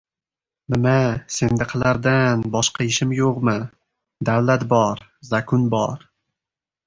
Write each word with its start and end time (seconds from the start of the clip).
—Nima, 0.75 0.93
sendaqalardan 1.35 2.45
boshqa 2.55 2.87
ishim 2.91 3.13
yo‘qmi?! 3.17 3.55
Davlat 4.31 4.67
bor, 4.73 5.03
zakun 5.33 5.69
bor! 5.77 6.03